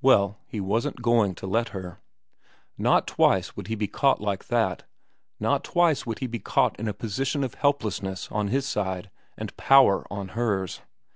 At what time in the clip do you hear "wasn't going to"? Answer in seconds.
0.60-1.48